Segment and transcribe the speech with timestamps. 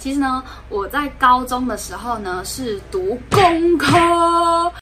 [0.00, 4.72] 其实呢，我在高中的时候呢是读工科。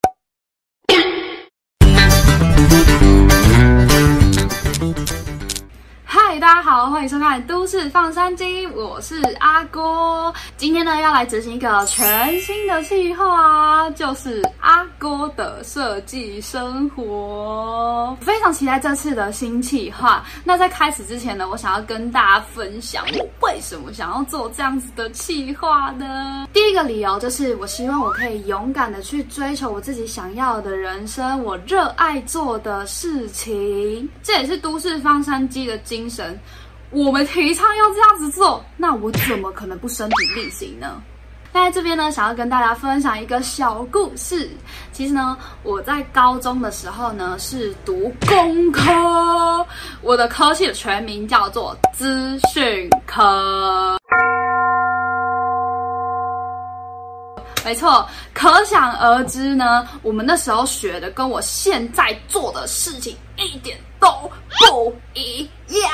[6.04, 10.32] 嗨，大家好，欢迎收看《都市放山鸡》，我是阿郭。
[10.56, 17.97] 今天呢，要来执行一个全新的计划，就是阿郭的设计生活。
[18.16, 20.24] 非常期待这次的新计划。
[20.44, 26.46] 那在开始之前呢，我想要跟大家分享我为什么想要做这样子的计划呢？
[26.52, 34.08] 第一个理由就是，我希望我可以勇敢的去追求我自己想要的人生，我热爱做的事情。
[34.22, 36.38] 这也是《都市方山鸡》的精神。
[36.90, 41.02] 我们提倡要这样子做，那我怎么可能不身体力行呢？
[41.52, 44.50] 那在这边呢，想要跟大家分享一个小故事。
[44.92, 49.66] 其实呢，我在高中的时候呢是读工科，
[50.02, 53.96] 我的科系的全名叫做资讯科。
[57.64, 64.08] 没错，可想而知呢，我们那时候学的跟我现在做的事情一点都
[64.58, 65.90] 不一样。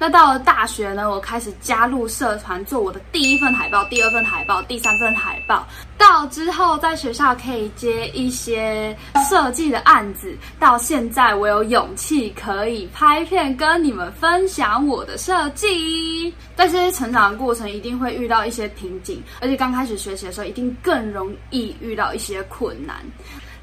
[0.00, 5.66] 那到了大学呢，我开始加入社团，做我的第一份海报、第二份海报、第三份海报。
[5.96, 8.96] 到之后在学校可以接一些
[9.28, 16.32] 设计的案子，到现在我有勇气可以拍片跟你们分享我的设计。
[16.54, 23.04] 在这些成长的过程，一定会遇到一些瓶颈，而且刚开始学习的时候，一定更容易遇到一些困难。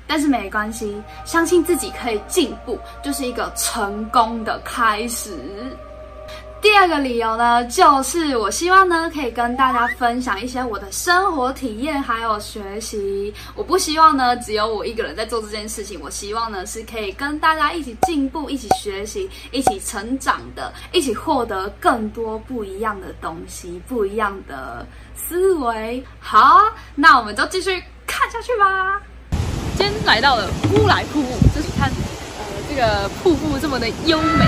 [0.08, 5.32] 但是没关系，相信自己可以进步，就是一个成功的开始。
[6.62, 13.32] 第二个理由呢，就是我希望呢，可以跟大家分享一些我的生活体验，还有学习。
[13.54, 16.00] 我不希望呢，只有我一个人在做这件事情。
[16.02, 26.04] 我希望呢，是可以跟大家一起进步，一起学习，一起成长的，一起获得更多不一样的东西，不一样的思维。
[26.20, 26.64] 好，
[26.96, 29.00] 那我们就继续看下去吧。
[29.78, 34.46] 今天来到了乌来瀑布，就是看，呃，这个瀑布这么的优美。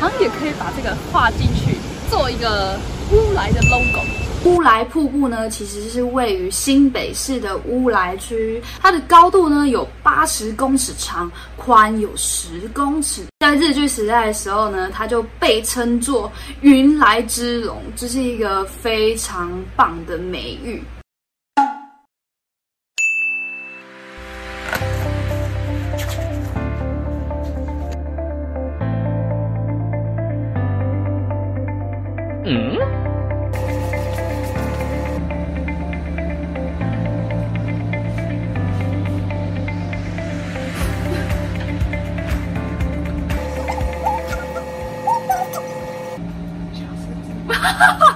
[0.00, 1.76] 好像也可以把这个画进去，
[2.10, 2.78] 做一个
[3.10, 4.04] 乌来的 logo。
[4.44, 13.22] 乌来瀑布呢，其实是位于新北市的乌来区，它的高度呢有八十公尺长，宽有十公尺。
[13.40, 20.82] 在日据时代的时候呢，它就被称作云来之龙，这是一个非常棒的美誉。
[32.50, 32.78] ん。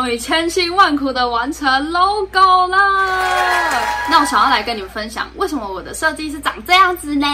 [0.00, 2.78] 终于千辛万苦的完成 logo 了，
[4.08, 7.26] 那我想要来跟你们分享，为什么我的设计是长这样子呢？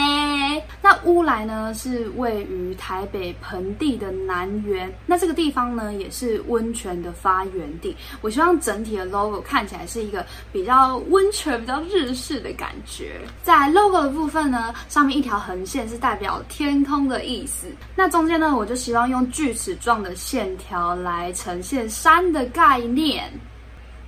[0.82, 7.96] 那乌来呢是位于台北盆地的南缘，那这个地方呢也是温泉的发源地。
[8.20, 13.20] 我希望整体的 logo 看起来是一个比较温泉、比较日式的感觉。
[13.44, 23.30] 在 logo 的部分呢，上面一条横线是代表天空的意思，那中间呢我就希望用锯齿状的线条来呈现山的概念。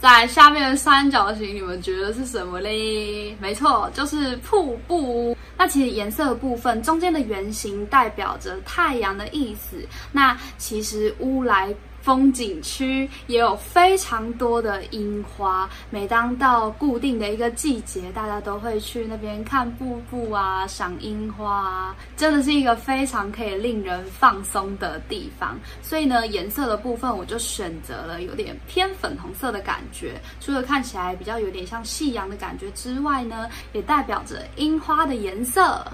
[0.01, 3.37] 在下面的三角形，你们觉得是什么嘞？
[3.41, 5.37] 没错，就是瀑布。
[5.57, 9.77] 那其实颜色部分，中间的圆形代表着太阳的意思。
[10.13, 11.75] 那其实乌来。
[12.09, 25.55] 风景区也有非常多的樱花，每当到固定的一个季节，大家都会去那边看瀑布啊，赏樱花，真的是一个非常可以令人放松的地方。
[25.83, 35.85] 所以呢，颜色的部分我就选择了有点偏粉红色的感觉，除了看起来比较有点像夕阳的感觉之外呢，也代表着樱花的颜色。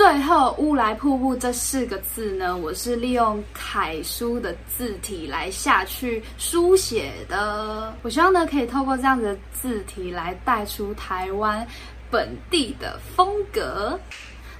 [0.00, 7.94] 最后，乌来瀑布这四个字呢，我是利用楷书的字体来下去书写的。
[8.00, 11.66] 我希望呢，可以透过这样子的字体来带出台湾
[12.10, 14.00] 本地的风格。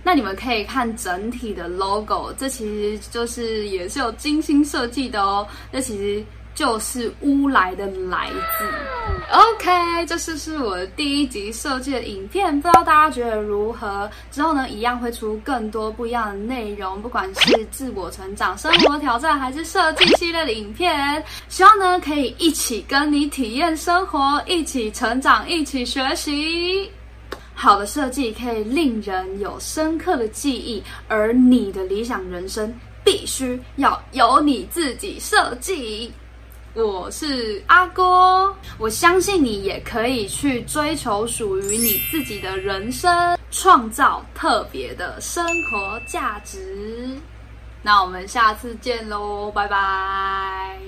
[0.02, 5.48] 那你们可以看整体的 logo，这其实就是也是有精心设计的哦。
[5.72, 6.22] 这其实
[6.60, 8.66] 就是乌来的来字。
[9.32, 14.10] OK，这是是我第一集设计的影片，不知道大家觉得如何？
[14.30, 21.24] 之后呢，一样会出更多不一样的内容，不管是自我成长、生活挑战，还是设计系列的影片。
[21.48, 26.90] 希望呢，可以一起跟你体验生活，一起成长，一起学习。
[27.54, 32.70] 好的设计可以令人有深刻的记忆，而你的理想人生
[33.02, 36.12] 必须要由你自己设计。
[36.82, 47.18] 我是阿郭，我相信你也可以去追求属于你自己的人生，创造特别的生活价值。
[47.82, 50.78] 那我们下次见喽，拜拜。